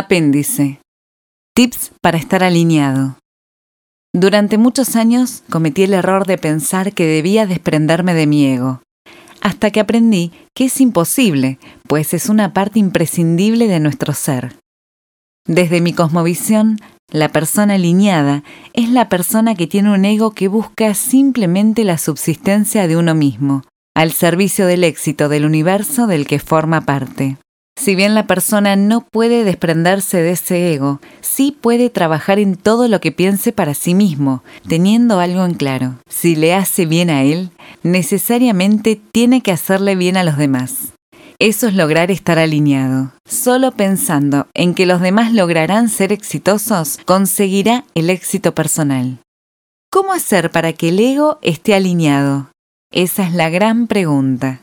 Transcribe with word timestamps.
Apéndice. 0.00 0.80
Tips 1.54 1.92
para 2.00 2.16
estar 2.16 2.42
alineado. 2.42 3.18
Durante 4.14 4.56
muchos 4.56 4.96
años 4.96 5.42
cometí 5.50 5.82
el 5.82 5.92
error 5.92 6.26
de 6.26 6.38
pensar 6.38 6.94
que 6.94 7.04
debía 7.04 7.46
desprenderme 7.46 8.14
de 8.14 8.26
mi 8.26 8.46
ego, 8.46 8.80
hasta 9.42 9.70
que 9.70 9.78
aprendí 9.78 10.32
que 10.56 10.64
es 10.64 10.80
imposible, 10.80 11.58
pues 11.86 12.14
es 12.14 12.30
una 12.30 12.54
parte 12.54 12.78
imprescindible 12.78 13.68
de 13.68 13.78
nuestro 13.78 14.14
ser. 14.14 14.56
Desde 15.46 15.82
mi 15.82 15.92
cosmovisión, 15.92 16.78
la 17.10 17.28
persona 17.28 17.74
alineada 17.74 18.42
es 18.72 18.88
la 18.88 19.10
persona 19.10 19.54
que 19.54 19.66
tiene 19.66 19.92
un 19.92 20.06
ego 20.06 20.30
que 20.30 20.48
busca 20.48 20.94
simplemente 20.94 21.84
la 21.84 21.98
subsistencia 21.98 22.88
de 22.88 22.96
uno 22.96 23.14
mismo, 23.14 23.64
al 23.94 24.12
servicio 24.12 24.64
del 24.64 24.82
éxito 24.82 25.28
del 25.28 25.44
universo 25.44 26.06
del 26.06 26.26
que 26.26 26.38
forma 26.38 26.86
parte. 26.86 27.36
Si 27.80 27.94
bien 27.94 28.14
la 28.14 28.26
persona 28.26 28.76
no 28.76 29.00
puede 29.10 29.42
desprenderse 29.42 30.18
de 30.18 30.32
ese 30.32 30.74
ego, 30.74 31.00
sí 31.22 31.56
puede 31.58 31.88
trabajar 31.88 32.38
en 32.38 32.56
todo 32.56 32.88
lo 32.88 33.00
que 33.00 33.10
piense 33.10 33.52
para 33.52 33.72
sí 33.72 33.94
mismo, 33.94 34.44
teniendo 34.68 35.18
algo 35.18 35.46
en 35.46 35.54
claro. 35.54 35.94
Si 36.06 36.36
le 36.36 36.52
hace 36.52 36.84
bien 36.84 37.08
a 37.08 37.22
él, 37.22 37.48
necesariamente 37.82 39.00
tiene 39.12 39.40
que 39.40 39.52
hacerle 39.52 39.96
bien 39.96 40.18
a 40.18 40.24
los 40.24 40.36
demás. 40.36 40.92
Eso 41.38 41.68
es 41.68 41.74
lograr 41.74 42.10
estar 42.10 42.38
alineado. 42.38 43.12
Solo 43.26 43.72
pensando 43.72 44.46
en 44.52 44.74
que 44.74 44.84
los 44.84 45.00
demás 45.00 45.32
lograrán 45.32 45.88
ser 45.88 46.12
exitosos, 46.12 46.98
conseguirá 47.06 47.86
el 47.94 48.10
éxito 48.10 48.54
personal. 48.54 49.20
¿Cómo 49.90 50.12
hacer 50.12 50.50
para 50.50 50.74
que 50.74 50.90
el 50.90 51.00
ego 51.00 51.38
esté 51.40 51.74
alineado? 51.74 52.50
Esa 52.92 53.26
es 53.26 53.32
la 53.32 53.48
gran 53.48 53.86
pregunta. 53.86 54.60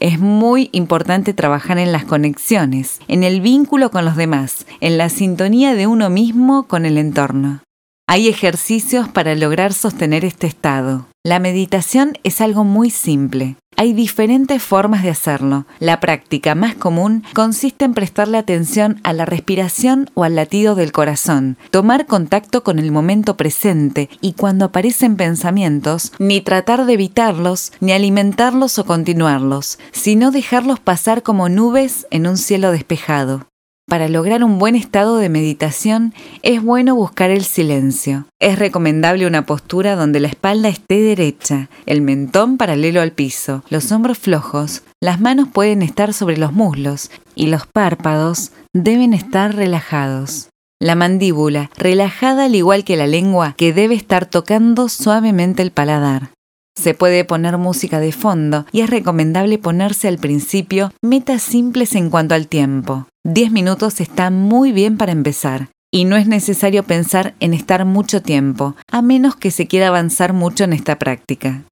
Es 0.00 0.18
muy 0.18 0.68
importante 0.72 1.34
trabajar 1.34 1.78
en 1.78 1.92
las 1.92 2.04
conexiones, 2.04 3.00
en 3.08 3.24
el 3.24 3.40
vínculo 3.40 3.90
con 3.90 4.04
los 4.04 4.16
demás, 4.16 4.66
en 4.80 4.98
la 4.98 5.08
sintonía 5.08 5.74
de 5.74 5.86
uno 5.86 6.10
mismo 6.10 6.64
con 6.68 6.86
el 6.86 6.98
entorno. 6.98 7.62
Hay 8.06 8.28
ejercicios 8.28 9.08
para 9.08 9.34
lograr 9.34 9.72
sostener 9.72 10.26
este 10.26 10.46
estado. 10.46 11.06
La 11.24 11.38
meditación 11.38 12.12
es 12.22 12.42
algo 12.42 12.62
muy 12.62 12.90
simple. 12.90 13.56
Hay 13.76 13.92
diferentes 13.92 14.62
formas 14.62 15.02
de 15.02 15.10
hacerlo. 15.10 15.66
La 15.80 16.00
práctica 16.00 16.54
más 16.54 16.74
común 16.74 17.24
consiste 17.34 17.84
en 17.84 17.94
prestarle 17.94 18.38
atención 18.38 19.00
a 19.02 19.12
la 19.12 19.24
respiración 19.24 20.10
o 20.14 20.24
al 20.24 20.36
latido 20.36 20.74
del 20.74 20.92
corazón, 20.92 21.56
tomar 21.70 22.06
contacto 22.06 22.62
con 22.62 22.78
el 22.78 22.92
momento 22.92 23.36
presente 23.36 24.08
y 24.20 24.34
cuando 24.34 24.66
aparecen 24.66 25.16
pensamientos, 25.16 26.12
ni 26.18 26.40
tratar 26.40 26.86
de 26.86 26.94
evitarlos, 26.94 27.72
ni 27.80 27.92
alimentarlos 27.92 28.78
o 28.78 28.84
continuarlos, 28.84 29.78
sino 29.92 30.30
dejarlos 30.30 30.80
pasar 30.80 31.22
como 31.22 31.48
nubes 31.48 32.06
en 32.10 32.26
un 32.26 32.36
cielo 32.36 32.70
despejado. 32.70 33.53
Para 33.86 34.08
lograr 34.08 34.42
un 34.42 34.58
buen 34.58 34.76
estado 34.76 35.18
de 35.18 35.28
meditación 35.28 36.14
es 36.42 36.62
bueno 36.62 36.94
buscar 36.94 37.30
el 37.30 37.44
silencio. 37.44 38.26
Es 38.40 38.58
recomendable 38.58 39.26
una 39.26 39.44
postura 39.44 39.94
donde 39.94 40.20
la 40.20 40.28
espalda 40.28 40.68
esté 40.70 41.02
derecha, 41.02 41.68
el 41.84 42.00
mentón 42.00 42.56
paralelo 42.56 43.02
al 43.02 43.12
piso, 43.12 43.62
los 43.68 43.92
hombros 43.92 44.18
flojos, 44.18 44.82
las 45.00 45.20
manos 45.20 45.48
pueden 45.52 45.82
estar 45.82 46.14
sobre 46.14 46.38
los 46.38 46.52
muslos 46.52 47.10
y 47.34 47.48
los 47.48 47.66
párpados 47.66 48.52
deben 48.72 49.12
estar 49.12 49.54
relajados. 49.54 50.48
La 50.80 50.94
mandíbula 50.94 51.70
relajada 51.76 52.46
al 52.46 52.54
igual 52.54 52.84
que 52.84 52.96
la 52.96 53.06
lengua 53.06 53.54
que 53.56 53.74
debe 53.74 53.94
estar 53.94 54.26
tocando 54.26 54.88
suavemente 54.88 55.62
el 55.62 55.70
paladar. 55.70 56.30
Se 56.76 56.92
puede 56.92 57.24
poner 57.24 57.56
música 57.56 58.00
de 58.00 58.12
fondo 58.12 58.66
y 58.72 58.80
es 58.80 58.90
recomendable 58.90 59.58
ponerse 59.58 60.08
al 60.08 60.18
principio 60.18 60.92
metas 61.02 61.42
simples 61.42 61.94
en 61.94 62.10
cuanto 62.10 62.34
al 62.34 62.48
tiempo. 62.48 63.06
10 63.24 63.52
minutos 63.52 64.00
está 64.00 64.30
muy 64.30 64.72
bien 64.72 64.96
para 64.96 65.12
empezar 65.12 65.68
y 65.92 66.04
no 66.04 66.16
es 66.16 66.26
necesario 66.26 66.82
pensar 66.82 67.34
en 67.38 67.54
estar 67.54 67.84
mucho 67.84 68.20
tiempo, 68.20 68.74
a 68.90 69.00
menos 69.00 69.36
que 69.36 69.52
se 69.52 69.68
quiera 69.68 69.88
avanzar 69.88 70.32
mucho 70.32 70.64
en 70.64 70.72
esta 70.72 70.98
práctica. 70.98 71.62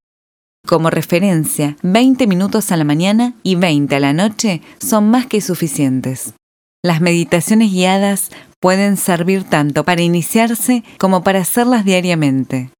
Como 0.64 0.91
referencia, 0.91 1.76
20 1.82 2.28
minutos 2.28 2.70
a 2.70 2.76
la 2.76 2.84
mañana 2.84 3.34
y 3.42 3.56
20 3.56 3.96
a 3.96 4.00
la 4.00 4.12
noche 4.12 4.62
son 4.78 5.10
más 5.10 5.26
que 5.26 5.41
suficientes. 5.41 6.34
Las 6.84 7.00
meditaciones 7.00 7.72
guiadas 7.72 8.30
pueden 8.60 8.96
servir 8.96 9.42
tanto 9.42 9.84
para 9.84 10.02
iniciarse 10.02 10.84
como 10.98 11.24
para 11.24 11.41
hacerlas 11.41 11.84
diariamente 11.84 12.70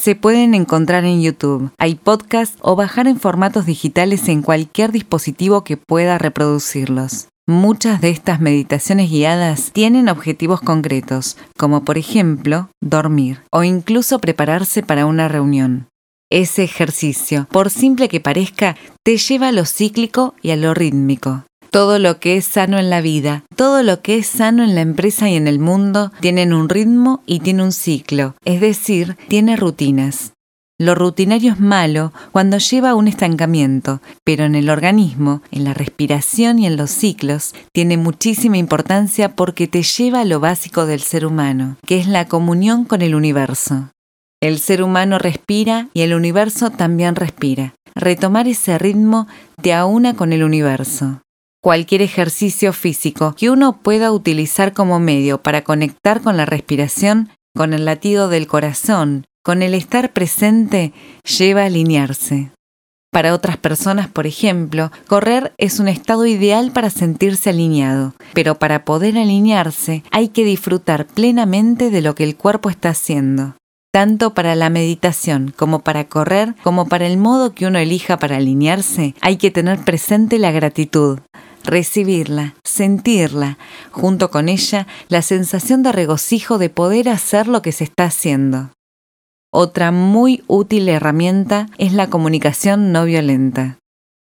se 0.00 0.14
pueden 0.14 0.54
encontrar 0.54 1.04
en 1.04 1.20
YouTube. 1.20 1.70
Hay 1.78 1.94
podcasts 1.94 2.56
o 2.62 2.74
bajar 2.74 3.06
en 3.06 3.20
formatos 3.20 3.66
digitales 3.66 4.28
en 4.28 4.42
cualquier 4.42 4.92
dispositivo 4.92 5.62
que 5.62 5.76
pueda 5.76 6.16
reproducirlos. 6.16 7.28
Muchas 7.46 8.00
de 8.00 8.10
estas 8.10 8.40
meditaciones 8.40 9.10
guiadas 9.10 9.72
tienen 9.72 10.08
objetivos 10.08 10.60
concretos, 10.60 11.36
como 11.58 11.84
por 11.84 11.98
ejemplo 11.98 12.70
dormir 12.80 13.42
o 13.52 13.62
incluso 13.62 14.20
prepararse 14.20 14.82
para 14.82 15.04
una 15.04 15.28
reunión. 15.28 15.88
Ese 16.30 16.62
ejercicio, 16.62 17.48
por 17.50 17.70
simple 17.70 18.08
que 18.08 18.20
parezca, 18.20 18.76
te 19.04 19.16
lleva 19.16 19.48
a 19.48 19.52
lo 19.52 19.66
cíclico 19.66 20.34
y 20.42 20.52
a 20.52 20.56
lo 20.56 20.74
rítmico. 20.74 21.44
Todo 21.70 22.00
lo 22.00 22.18
que 22.18 22.36
es 22.36 22.46
sano 22.46 22.78
en 22.78 22.90
la 22.90 23.00
vida, 23.00 23.44
todo 23.54 23.84
lo 23.84 24.02
que 24.02 24.18
es 24.18 24.26
sano 24.26 24.64
en 24.64 24.74
la 24.74 24.80
empresa 24.80 25.30
y 25.30 25.36
en 25.36 25.46
el 25.46 25.60
mundo, 25.60 26.10
tienen 26.18 26.52
un 26.52 26.68
ritmo 26.68 27.22
y 27.26 27.38
tiene 27.38 27.62
un 27.62 27.70
ciclo, 27.70 28.34
es 28.44 28.60
decir, 28.60 29.16
tiene 29.28 29.54
rutinas. 29.54 30.32
Lo 30.80 30.96
rutinario 30.96 31.52
es 31.52 31.60
malo 31.60 32.12
cuando 32.32 32.58
lleva 32.58 32.90
a 32.90 32.94
un 32.96 33.06
estancamiento, 33.06 34.00
pero 34.24 34.44
en 34.44 34.56
el 34.56 34.68
organismo, 34.68 35.42
en 35.52 35.62
la 35.62 35.74
respiración 35.74 36.58
y 36.58 36.66
en 36.66 36.76
los 36.76 36.90
ciclos, 36.90 37.54
tiene 37.72 37.96
muchísima 37.98 38.56
importancia 38.56 39.36
porque 39.36 39.68
te 39.68 39.82
lleva 39.82 40.22
a 40.22 40.24
lo 40.24 40.40
básico 40.40 40.86
del 40.86 41.00
ser 41.00 41.24
humano, 41.24 41.76
que 41.86 42.00
es 42.00 42.08
la 42.08 42.26
comunión 42.26 42.84
con 42.84 43.02
el 43.02 43.14
universo. 43.14 43.90
El 44.42 44.58
ser 44.58 44.82
humano 44.82 45.18
respira 45.18 45.88
y 45.92 46.00
el 46.00 46.14
universo 46.14 46.70
también 46.70 47.14
respira. 47.14 47.74
Retomar 47.94 48.48
ese 48.48 48.78
ritmo 48.78 49.28
te 49.62 49.74
aúna 49.74 50.16
con 50.16 50.32
el 50.32 50.42
universo. 50.42 51.20
Cualquier 51.62 52.00
ejercicio 52.00 52.72
físico 52.72 53.34
que 53.36 53.50
uno 53.50 53.82
pueda 53.82 54.12
utilizar 54.12 54.72
como 54.72 54.98
medio 54.98 55.42
para 55.42 55.62
conectar 55.62 56.22
con 56.22 56.38
la 56.38 56.46
respiración, 56.46 57.28
con 57.54 57.74
el 57.74 57.84
latido 57.84 58.30
del 58.30 58.46
corazón, 58.46 59.26
con 59.42 59.62
el 59.62 59.74
estar 59.74 60.14
presente, 60.14 60.94
lleva 61.38 61.62
a 61.62 61.66
alinearse. 61.66 62.50
Para 63.12 63.34
otras 63.34 63.58
personas, 63.58 64.08
por 64.08 64.26
ejemplo, 64.26 64.90
correr 65.06 65.52
es 65.58 65.80
un 65.80 65.88
estado 65.88 66.24
ideal 66.24 66.70
para 66.72 66.88
sentirse 66.88 67.50
alineado, 67.50 68.14
pero 68.32 68.54
para 68.54 68.86
poder 68.86 69.18
alinearse 69.18 70.02
hay 70.10 70.28
que 70.28 70.44
disfrutar 70.44 71.06
plenamente 71.06 71.90
de 71.90 72.00
lo 72.00 72.14
que 72.14 72.24
el 72.24 72.36
cuerpo 72.36 72.70
está 72.70 72.88
haciendo. 72.88 73.54
Tanto 73.92 74.32
para 74.32 74.54
la 74.54 74.70
meditación 74.70 75.52
como 75.54 75.80
para 75.80 76.04
correr, 76.04 76.54
como 76.62 76.88
para 76.88 77.06
el 77.06 77.18
modo 77.18 77.52
que 77.52 77.66
uno 77.66 77.78
elija 77.78 78.18
para 78.18 78.36
alinearse, 78.36 79.14
hay 79.20 79.36
que 79.36 79.50
tener 79.50 79.80
presente 79.80 80.38
la 80.38 80.52
gratitud, 80.52 81.18
recibirla, 81.64 82.54
sentirla, 82.64 83.58
junto 83.90 84.30
con 84.30 84.48
ella 84.48 84.86
la 85.08 85.22
sensación 85.22 85.82
de 85.82 85.92
regocijo 85.92 86.58
de 86.58 86.70
poder 86.70 87.08
hacer 87.08 87.48
lo 87.48 87.62
que 87.62 87.72
se 87.72 87.84
está 87.84 88.04
haciendo. 88.04 88.70
Otra 89.52 89.90
muy 89.90 90.44
útil 90.46 90.88
herramienta 90.88 91.66
es 91.76 91.92
la 91.92 92.08
comunicación 92.08 92.92
no 92.92 93.04
violenta. 93.04 93.78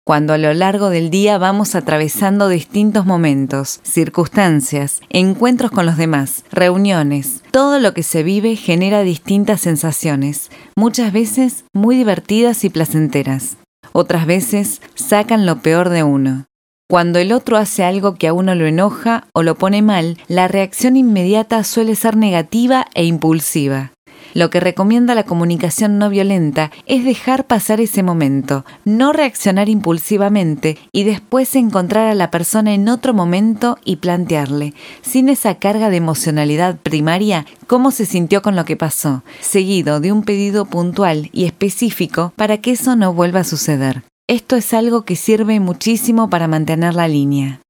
Cuando 0.09 0.33
a 0.33 0.39
lo 0.39 0.55
largo 0.55 0.89
del 0.89 1.11
día 1.11 1.37
vamos 1.37 1.75
atravesando 1.75 2.49
distintos 2.49 3.05
momentos, 3.05 3.81
circunstancias, 3.83 5.03
encuentros 5.11 5.71
con 5.71 5.85
los 5.85 5.99
demás, 5.99 6.45
reuniones, 6.51 7.43
todo 7.51 7.79
lo 7.79 7.93
que 7.93 8.03
se 8.03 8.23
vive 8.23 8.57
genera 8.57 9.03
distintas 9.03 9.61
sensaciones, 9.61 10.51
muchas 10.79 11.13
veces 11.13 11.67
muy 11.75 11.95
divertidas 11.95 12.65
y 12.65 12.71
placenteras. 12.71 13.59
Otras 13.93 14.25
veces 14.25 14.81
sacan 14.95 15.45
lo 15.45 15.61
peor 15.61 15.91
de 15.91 16.05
uno. 16.05 16.47
Cuando 16.91 17.19
el 17.19 17.33
otro 17.33 17.59
hace 17.59 17.85
algo 17.85 18.15
que 18.15 18.29
a 18.29 18.33
uno 18.33 18.55
lo 18.55 18.67
enoja 18.67 19.27
o 19.35 19.43
lo 19.43 19.57
pone 19.57 19.83
mal, 19.83 20.17
la 20.27 20.49
reacción 20.49 20.97
inmediata 20.97 21.63
suele 21.63 21.95
ser 21.95 22.17
negativa 22.17 22.87
e 22.95 23.05
impulsiva. 23.05 23.93
Lo 24.33 24.49
que 24.49 24.59
recomienda 24.59 25.15
la 25.15 25.25
comunicación 25.25 25.99
no 25.99 26.09
violenta 26.09 26.71
es 26.87 27.05
dejar 27.05 27.47
pasar 27.47 27.83
ese 27.83 28.03
momento, 28.03 28.65
no 28.87 29.13
reaccionar 29.13 29.69
impulsivamente 29.69 30.79
y 30.91 31.05
después 31.05 31.55
encontrar 31.57 32.07
a 32.07 32.15
la 32.15 32.31
persona 32.31 32.73
en 32.73 32.89
otro 32.89 33.13
momento 33.13 33.77
y 33.85 33.97
plantearle, 33.97 34.73
sin 35.03 35.29
esa 35.29 35.57
carga 35.57 35.91
de 35.91 35.99
emocionalidad 35.99 36.79
primaria, 36.79 37.45
cómo 37.67 37.91
se 37.91 38.07
sintió 38.07 38.41
con 38.41 38.57
lo 38.57 38.65
que 38.65 38.77
pasó, 38.77 39.23
seguido 39.41 40.01
de 40.01 40.11
un 40.11 40.23
pedido 40.23 40.65
puntual 40.65 41.29
y 41.35 41.45
específico 41.45 42.33
para 42.35 42.59
que 42.59 42.71
eso 42.71 42.97
no 42.97 43.13
vuelva 43.13 43.41
a 43.41 43.45
suceder. 43.45 44.05
Esto 44.29 44.57
es 44.57 44.75
algo 44.75 45.07
que 45.07 45.17
sirve 45.17 45.59
muchísimo 45.59 46.29
para 46.29 46.49
mantener 46.49 46.95
la 46.95 47.09
línea. 47.09 47.63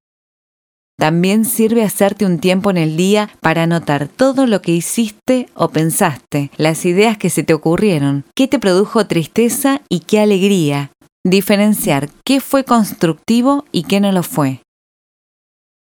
También 0.99 1.45
sirve 1.45 1.85
hacerte 1.85 2.27
un 2.27 2.41
tiempo 2.41 2.71
en 2.71 2.77
el 2.77 2.97
día 2.97 3.31
para 3.41 3.63
anotar 3.63 4.09
todo 4.09 4.49
lo 4.49 4.61
que 4.61 4.73
hiciste 4.73 5.49
o 5.55 5.69
pensaste, 5.69 6.51
las 6.57 6.85
ideas 6.85 7.17
que 7.17 7.31
se 7.31 7.45
te 7.45 7.55
ocurrieron, 7.55 8.25
qué 8.35 8.49
te 8.49 8.59
produjo 8.59 9.07
tristeza 9.07 9.83
y 9.89 10.01
qué 10.01 10.19
alegría. 10.19 10.91
Diferenciar 11.25 12.11
qué 12.25 12.41
fue 12.41 12.65
constructivo 12.65 13.65
y 13.71 13.85
qué 13.85 14.01
no 14.01 14.11
lo 14.11 14.25
fue. 14.25 14.63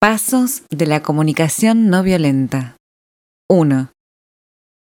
Pasos 0.00 0.62
de 0.70 0.86
la 0.86 1.00
comunicación 1.00 1.88
no 1.88 2.02
violenta. 2.02 2.76
1. 3.48 3.92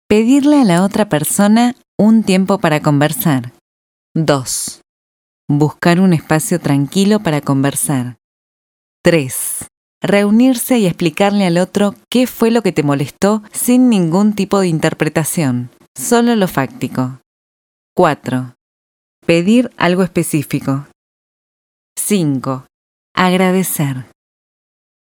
Pedirle 0.09 0.61
a 0.61 0.65
la 0.65 0.85
otra 0.85 1.09
persona 1.09 1.75
un 1.99 2.23
tiempo 2.23 2.59
para 2.59 2.81
conversar. 2.81 3.53
2. 4.15 4.82
Buscar 5.55 6.01
un 6.01 6.15
espacio 6.15 6.59
tranquilo 6.61 7.21
para 7.21 7.43
conversar. 7.43 8.17
3. 9.03 9.67
Reunirse 10.01 10.79
y 10.79 10.87
explicarle 10.87 11.45
al 11.45 11.59
otro 11.59 11.95
qué 12.09 12.27
fue 12.27 12.51
lo 12.51 12.63
que 12.63 12.73
te 12.73 12.83
molestó 12.83 13.43
sin 13.53 13.91
ningún 13.91 14.33
tipo 14.33 14.61
de 14.61 14.69
interpretación, 14.69 15.69
solo 15.95 16.37
lo 16.37 16.49
fáctico. 16.49 17.21
4. 17.95 18.55
Pedir 19.27 19.71
algo 19.77 20.03
específico. 20.03 20.87
5. 21.99 22.65
Agradecer. 23.15 24.07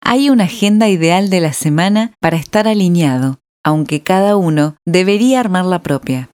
Hay 0.01 0.31
una 0.31 0.45
agenda 0.45 0.89
ideal 0.89 1.29
de 1.29 1.41
la 1.41 1.53
semana 1.53 2.13
para 2.19 2.37
estar 2.37 2.67
alineado, 2.67 3.37
aunque 3.63 4.01
cada 4.01 4.35
uno 4.35 4.77
debería 4.83 5.41
armar 5.41 5.65
la 5.65 5.83
propia. 5.83 6.31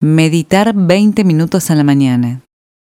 Meditar 0.00 0.74
20 0.74 1.24
minutos 1.24 1.72
a 1.72 1.74
la 1.74 1.82
mañana. 1.82 2.44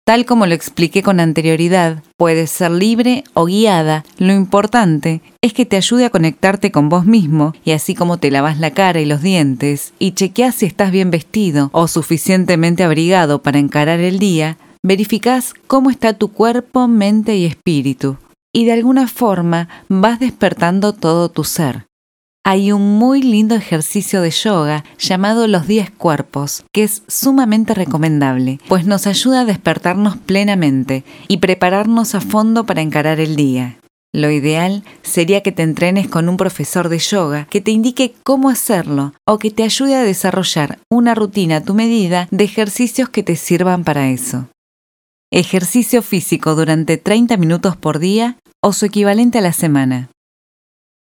Tal 0.04 0.24
como 0.24 0.46
lo 0.46 0.54
expliqué 0.54 1.02
con 1.02 1.20
anterioridad, 1.20 2.02
puede 2.16 2.46
ser 2.46 2.72
libre 2.72 3.22
o 3.34 3.44
guiada. 3.44 4.04
Lo 4.18 4.32
importante 4.32 5.20
es 5.40 5.52
que 5.52 5.66
te 5.66 5.76
ayude 5.76 6.04
a 6.04 6.10
conectarte 6.10 6.72
con 6.72 6.88
vos 6.88 7.06
mismo 7.06 7.54
y 7.64 7.72
así 7.72 7.94
como 7.94 8.18
te 8.18 8.30
lavas 8.30 8.58
la 8.58 8.72
cara 8.72 9.00
y 9.00 9.04
los 9.04 9.22
dientes 9.22 9.92
y 9.98 10.12
chequeas 10.12 10.56
si 10.56 10.66
estás 10.66 10.90
bien 10.90 11.10
vestido 11.10 11.70
o 11.72 11.86
suficientemente 11.86 12.82
abrigado 12.82 13.42
para 13.42 13.58
encarar 13.58 14.00
el 14.00 14.18
día, 14.18 14.58
verificás 14.82 15.54
cómo 15.66 15.90
está 15.90 16.14
tu 16.14 16.32
cuerpo, 16.32 16.88
mente 16.88 17.36
y 17.36 17.46
espíritu 17.46 18.16
y 18.52 18.64
de 18.64 18.72
alguna 18.72 19.06
forma 19.06 19.68
vas 19.88 20.18
despertando 20.18 20.92
todo 20.92 21.28
tu 21.28 21.44
ser. 21.44 21.86
Hay 22.42 22.72
un 22.72 22.98
muy 22.98 23.22
lindo 23.22 23.54
ejercicio 23.54 24.22
de 24.22 24.30
yoga 24.30 24.84
llamado 24.98 25.46
los 25.46 25.66
10 25.66 25.90
cuerpos, 25.90 26.64
que 26.72 26.84
es 26.84 27.02
sumamente 27.06 27.74
recomendable, 27.74 28.58
pues 28.66 28.86
nos 28.86 29.06
ayuda 29.06 29.42
a 29.42 29.44
despertarnos 29.44 30.16
plenamente 30.16 31.04
y 31.28 31.36
prepararnos 31.36 32.14
a 32.14 32.20
fondo 32.20 32.64
para 32.64 32.80
encarar 32.80 33.20
el 33.20 33.36
día. 33.36 33.78
Lo 34.12 34.30
ideal 34.30 34.82
sería 35.02 35.42
que 35.42 35.52
te 35.52 35.62
entrenes 35.62 36.08
con 36.08 36.28
un 36.28 36.36
profesor 36.38 36.88
de 36.88 36.98
yoga 36.98 37.46
que 37.50 37.60
te 37.60 37.70
indique 37.70 38.14
cómo 38.24 38.48
hacerlo 38.48 39.12
o 39.26 39.38
que 39.38 39.50
te 39.50 39.62
ayude 39.62 39.94
a 39.94 40.02
desarrollar 40.02 40.78
una 40.90 41.14
rutina 41.14 41.58
a 41.58 41.60
tu 41.60 41.74
medida 41.74 42.26
de 42.30 42.44
ejercicios 42.44 43.10
que 43.10 43.22
te 43.22 43.36
sirvan 43.36 43.84
para 43.84 44.08
eso. 44.08 44.48
Ejercicio 45.30 46.02
físico 46.02 46.56
durante 46.56 46.96
30 46.96 47.36
minutos 47.36 47.76
por 47.76 47.98
día 47.98 48.38
o 48.62 48.72
su 48.72 48.86
equivalente 48.86 49.38
a 49.38 49.42
la 49.42 49.52
semana. 49.52 50.08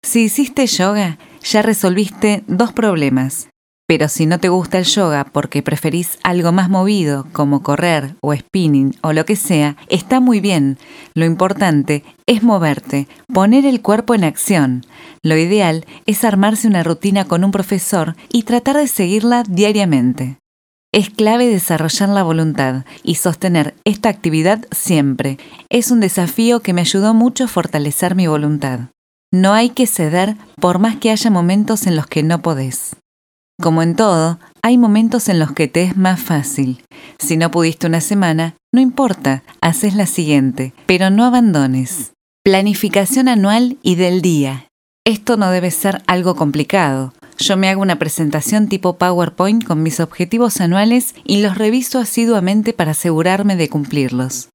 Si 0.06 0.25
hiciste 0.25 0.68
yoga, 0.68 1.18
ya 1.42 1.63
resolviste 1.63 2.44
dos 2.46 2.72
problemas. 2.72 3.50
Pero 3.88 4.07
si 4.07 4.28
no 4.28 4.40
te 4.40 4.50
gusta 4.50 4.78
el 4.78 4.86
yoga 4.86 5.24
porque 5.25 5.63
preferís 5.63 6.19
algo 6.22 6.52
más 6.52 6.69
movido, 6.69 7.25
como 7.31 7.63
correr 7.63 8.16
o 8.22 8.31
spinning 8.36 8.96
o 9.02 9.13
lo 9.13 9.25
que 9.25 9.36
sea, 9.36 9.78
está 9.90 10.19
muy 10.19 10.42
bien. 10.42 10.78
Lo 11.16 11.25
importante 11.25 12.04
es 12.28 12.44
moverte, 12.44 13.07
poner 13.34 13.66
el 13.66 13.81
cuerpo 13.81 14.13
en 14.13 14.25
acción. 14.25 14.86
Lo 15.24 15.36
ideal 15.36 15.88
es 16.06 16.24
armarse 16.24 16.68
una 16.68 16.84
rutina 16.84 17.25
con 17.25 17.44
un 17.44 17.50
profesor 17.50 18.16
y 18.31 18.44
tratar 18.44 18.78
de 18.78 18.88
seguirla 18.88 19.42
diariamente. 19.42 20.38
Es 20.94 21.10
clave 21.10 21.48
desarrollar 21.48 22.10
la 22.10 22.22
voluntad 22.22 22.86
y 23.02 23.16
sostener 23.16 23.74
esta 23.86 24.10
actividad 24.10 24.68
siempre. 24.69 25.40
Es 25.69 25.90
un 25.90 26.00
desafío 26.00 26.60
que 26.60 26.74
me 26.74 26.81
ayudó 26.81 27.16
mucho 27.16 27.46
a 27.46 27.48
fortalecer 27.48 28.13
mi 28.13 28.28
voluntad. 28.28 28.92
No 29.35 29.51
hay 29.51 29.71
que 29.71 29.85
ceder 29.85 30.37
por 30.61 30.79
más 30.79 30.95
que 30.95 31.11
haya 31.11 31.29
momentos 31.29 31.87
en 31.87 31.97
los 31.97 32.07
que 32.07 32.23
no 32.23 32.41
podés. 32.41 32.95
Como 33.61 33.81
en 33.81 33.97
todo, 33.97 34.39
hay 34.61 34.77
momentos 34.77 35.27
en 35.27 35.39
los 35.39 35.51
que 35.51 35.67
te 35.67 35.83
es 35.83 35.97
más 35.97 36.21
fácil. 36.21 36.81
Si 37.19 37.35
no 37.35 37.51
pudiste 37.51 37.85
una 37.85 37.99
semana, 37.99 38.55
no 38.73 38.79
importa, 38.79 39.43
haces 39.59 39.93
la 39.93 40.05
siguiente, 40.05 40.73
pero 40.85 41.09
no 41.09 41.25
abandones. 41.25 42.13
Planificación 42.45 43.27
anual 43.27 43.77
y 43.83 43.95
del 43.95 44.21
día. 44.21 44.69
Esto 45.05 45.35
no 45.35 45.51
debe 45.51 45.69
ser 45.69 46.01
algo 46.07 46.37
complicado. 46.37 47.13
Yo 47.37 47.57
me 47.57 47.67
hago 47.67 47.81
una 47.81 47.99
presentación 47.99 48.69
tipo 48.69 48.97
PowerPoint 48.97 49.65
con 49.65 49.83
mis 49.83 49.99
objetivos 49.99 50.61
anuales 50.61 51.13
y 51.25 51.41
los 51.41 51.57
reviso 51.57 51.99
asiduamente 51.99 52.71
para 52.71 52.91
asegurarme 52.91 53.57
de 53.57 53.67
cumplirlos. 53.67 54.47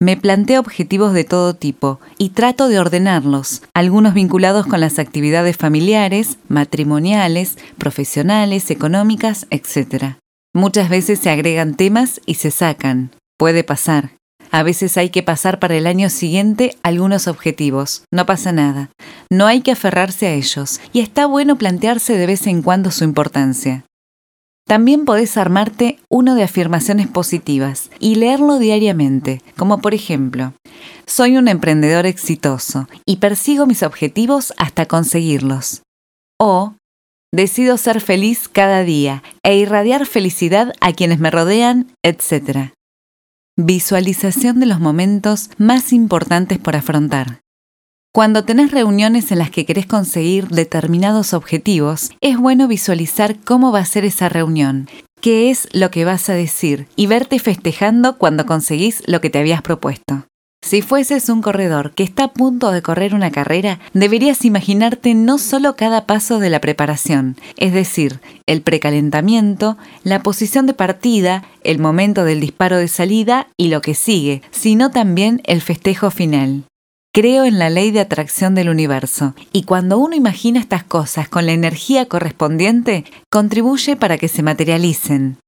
Me 0.00 0.16
planteo 0.16 0.60
objetivos 0.60 1.12
de 1.12 1.24
todo 1.24 1.54
tipo 1.54 1.98
y 2.18 2.28
trato 2.28 2.68
de 2.68 2.78
ordenarlos, 2.78 3.62
algunos 3.74 4.14
vinculados 4.14 4.64
con 4.64 4.80
las 4.80 5.00
actividades 5.00 5.56
familiares, 5.56 6.38
matrimoniales, 6.46 7.58
profesionales, 7.78 8.70
económicas, 8.70 9.48
etc. 9.50 10.14
Muchas 10.54 10.88
veces 10.88 11.18
se 11.18 11.30
agregan 11.30 11.74
temas 11.74 12.20
y 12.26 12.34
se 12.34 12.52
sacan. 12.52 13.10
Puede 13.36 13.64
pasar. 13.64 14.12
A 14.52 14.62
veces 14.62 14.96
hay 14.96 15.10
que 15.10 15.24
pasar 15.24 15.58
para 15.58 15.76
el 15.76 15.86
año 15.86 16.10
siguiente 16.10 16.76
algunos 16.84 17.26
objetivos. 17.26 18.04
No 18.12 18.24
pasa 18.24 18.52
nada. 18.52 18.90
No 19.30 19.46
hay 19.46 19.62
que 19.62 19.72
aferrarse 19.72 20.28
a 20.28 20.32
ellos. 20.32 20.80
Y 20.92 21.00
está 21.00 21.26
bueno 21.26 21.58
plantearse 21.58 22.16
de 22.16 22.26
vez 22.26 22.46
en 22.46 22.62
cuando 22.62 22.92
su 22.92 23.02
importancia. 23.02 23.84
También 24.68 25.06
podés 25.06 25.38
armarte 25.38 25.98
uno 26.10 26.34
de 26.34 26.42
afirmaciones 26.42 27.08
positivas 27.08 27.90
y 28.00 28.16
leerlo 28.16 28.58
diariamente, 28.58 29.40
como 29.56 29.78
por 29.78 29.94
ejemplo, 29.94 30.52
soy 31.06 31.38
un 31.38 31.48
emprendedor 31.48 32.04
exitoso 32.04 32.86
y 33.06 33.16
persigo 33.16 33.64
mis 33.64 33.82
objetivos 33.82 34.52
hasta 34.58 34.84
conseguirlos. 34.84 35.84
O, 36.38 36.74
decido 37.32 37.78
ser 37.78 38.02
feliz 38.02 38.46
cada 38.46 38.84
día 38.84 39.22
e 39.42 39.56
irradiar 39.56 40.04
felicidad 40.04 40.74
a 40.82 40.92
quienes 40.92 41.18
me 41.18 41.30
rodean, 41.30 41.90
etc. 42.02 42.74
Visualización 43.56 44.60
de 44.60 44.66
los 44.66 44.80
momentos 44.80 45.48
más 45.56 45.94
importantes 45.94 46.58
por 46.58 46.76
afrontar. 46.76 47.40
Cuando 48.12 48.44
tenés 48.44 48.70
reuniones 48.70 49.30
en 49.30 49.38
las 49.38 49.50
que 49.50 49.66
querés 49.66 49.86
conseguir 49.86 50.48
determinados 50.48 51.34
objetivos, 51.34 52.10
es 52.20 52.38
bueno 52.38 52.66
visualizar 52.66 53.36
cómo 53.44 53.70
va 53.70 53.80
a 53.80 53.84
ser 53.84 54.04
esa 54.04 54.28
reunión, 54.28 54.88
qué 55.20 55.50
es 55.50 55.68
lo 55.72 55.90
que 55.90 56.04
vas 56.04 56.28
a 56.28 56.34
decir 56.34 56.88
y 56.96 57.06
verte 57.06 57.38
festejando 57.38 58.16
cuando 58.16 58.46
conseguís 58.46 59.02
lo 59.06 59.20
que 59.20 59.30
te 59.30 59.38
habías 59.38 59.62
propuesto. 59.62 60.24
Si 60.60 60.82
fueses 60.82 61.28
un 61.28 61.40
corredor 61.40 61.92
que 61.92 62.02
está 62.02 62.24
a 62.24 62.32
punto 62.32 62.72
de 62.72 62.82
correr 62.82 63.14
una 63.14 63.30
carrera, 63.30 63.78
deberías 63.92 64.44
imaginarte 64.44 65.14
no 65.14 65.38
solo 65.38 65.76
cada 65.76 66.04
paso 66.04 66.40
de 66.40 66.50
la 66.50 66.60
preparación, 66.60 67.36
es 67.56 67.72
decir, 67.72 68.20
el 68.46 68.62
precalentamiento, 68.62 69.78
la 70.02 70.22
posición 70.22 70.66
de 70.66 70.74
partida, 70.74 71.44
el 71.62 71.78
momento 71.78 72.24
del 72.24 72.40
disparo 72.40 72.78
de 72.78 72.88
salida 72.88 73.46
y 73.56 73.68
lo 73.68 73.80
que 73.80 73.94
sigue, 73.94 74.42
sino 74.50 74.90
también 74.90 75.40
el 75.44 75.60
festejo 75.62 76.10
final. 76.10 76.64
Creo 77.18 77.44
en 77.44 77.58
la 77.58 77.68
ley 77.68 77.90
de 77.90 77.98
atracción 77.98 78.54
del 78.54 78.68
universo 78.68 79.34
y 79.52 79.64
cuando 79.64 79.98
uno 79.98 80.14
imagina 80.14 80.60
estas 80.60 80.84
cosas 80.84 81.28
con 81.28 81.46
la 81.46 81.52
energía 81.52 82.06
correspondiente, 82.06 83.02
contribuye 83.28 83.96
para 83.96 84.18
que 84.18 84.28
se 84.28 84.44
materialicen. 84.44 85.40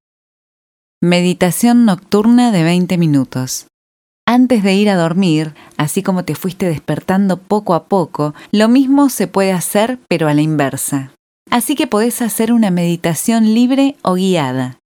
Meditación 1.01 1.85
nocturna 1.85 2.51
de 2.51 2.65
20 2.65 2.99
minutos. 2.99 3.69
Antes 4.27 4.65
de 4.65 4.75
ir 4.75 4.91
a 4.91 4.97
dormir, 4.97 5.55
así 5.77 6.03
como 6.03 6.25
te 6.25 6.35
fuiste 6.35 6.67
despertando 6.67 7.37
poco 7.37 7.75
a 7.75 7.85
poco, 7.85 8.35
lo 8.51 8.67
mismo 8.67 9.09
se 9.09 9.29
puede 9.29 9.53
hacer 9.53 10.01
pero 10.09 10.27
a 10.27 10.35
la 10.35 10.43
inversa. 10.43 11.13
Así 11.53 11.77
que 11.77 11.87
podés 11.87 12.21
hacer 12.21 12.53
una 12.53 12.73
meditación 12.73 13.55
libre 13.55 13.95
o 14.03 14.15
guiada. 14.15 14.81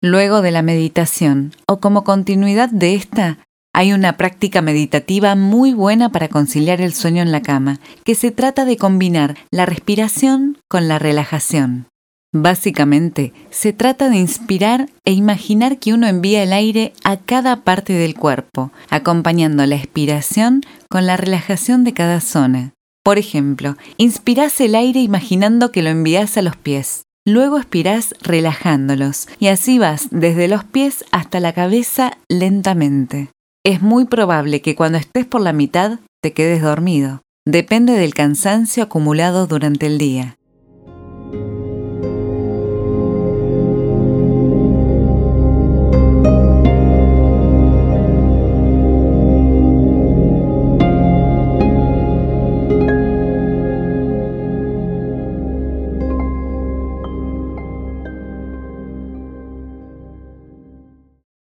Luego 0.00 0.40
de 0.40 0.52
la 0.52 0.62
meditación, 0.62 1.52
o 1.66 1.80
como 1.80 2.02
continuidad 2.02 2.70
de 2.70 2.94
esta, 2.94 3.36
hay 3.72 3.92
una 3.92 4.16
práctica 4.16 4.62
meditativa 4.62 5.34
muy 5.34 5.72
buena 5.72 6.10
para 6.10 6.28
conciliar 6.28 6.80
el 6.80 6.92
sueño 6.92 7.22
en 7.22 7.32
la 7.32 7.42
cama, 7.42 7.78
que 8.04 8.14
se 8.14 8.30
trata 8.30 8.64
de 8.64 8.76
combinar 8.76 9.36
la 9.50 9.66
respiración 9.66 10.58
con 10.68 10.88
la 10.88 10.98
relajación. 10.98 11.86
Básicamente, 12.32 13.32
se 13.50 13.72
trata 13.72 14.08
de 14.08 14.16
inspirar 14.16 14.88
e 15.04 15.12
imaginar 15.12 15.78
que 15.78 15.92
uno 15.92 16.06
envía 16.06 16.42
el 16.44 16.52
aire 16.52 16.92
a 17.02 17.16
cada 17.16 17.64
parte 17.64 17.92
del 17.92 18.14
cuerpo, 18.14 18.70
acompañando 18.88 19.66
la 19.66 19.74
expiración 19.76 20.62
con 20.88 21.06
la 21.06 21.16
relajación 21.16 21.82
de 21.82 21.92
cada 21.92 22.20
zona. 22.20 22.72
Por 23.02 23.18
ejemplo, 23.18 23.76
inspirás 23.96 24.60
el 24.60 24.76
aire 24.76 25.00
imaginando 25.00 25.72
que 25.72 25.82
lo 25.82 25.90
envías 25.90 26.36
a 26.36 26.42
los 26.42 26.56
pies. 26.56 27.02
Luego 27.26 27.58
expirás 27.58 28.14
relajándolos 28.22 29.28
y 29.40 29.48
así 29.48 29.78
vas 29.78 30.08
desde 30.10 30.48
los 30.48 30.64
pies 30.64 31.04
hasta 31.10 31.40
la 31.40 31.52
cabeza 31.52 32.16
lentamente. 32.28 33.30
Es 33.62 33.82
muy 33.82 34.06
probable 34.06 34.62
que 34.62 34.74
cuando 34.74 34.96
estés 34.96 35.26
por 35.26 35.42
la 35.42 35.52
mitad 35.52 35.98
te 36.22 36.32
quedes 36.32 36.62
dormido. 36.62 37.20
Depende 37.46 37.92
del 37.92 38.14
cansancio 38.14 38.82
acumulado 38.82 39.46
durante 39.46 39.84
el 39.84 39.98
día. 39.98 40.36